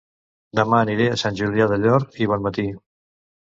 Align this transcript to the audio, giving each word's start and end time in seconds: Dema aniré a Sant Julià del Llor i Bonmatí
Dema 0.59 0.79
aniré 0.85 1.07
a 1.11 1.21
Sant 1.25 1.39
Julià 1.43 1.69
del 1.75 1.87
Llor 1.87 2.09
i 2.25 2.33
Bonmatí 2.35 2.69